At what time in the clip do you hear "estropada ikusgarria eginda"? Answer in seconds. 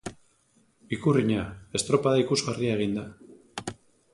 1.81-3.05